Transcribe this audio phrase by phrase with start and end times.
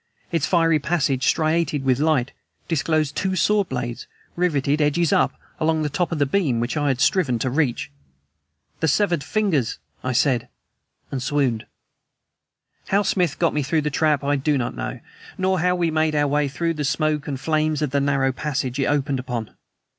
[0.31, 2.31] Its fiery passage, striated with light,
[2.67, 6.87] disclosed two sword blades, riveted, edges up along the top of the beam which I
[6.87, 7.91] had striven to reach.
[8.79, 10.47] "The severed fingers" I said;
[11.11, 11.67] and swooned.
[12.87, 15.01] How Smith got me through the trap I do not know
[15.37, 18.79] nor how we made our way through the smoke and flames of the narrow passage
[18.79, 19.55] it opened upon.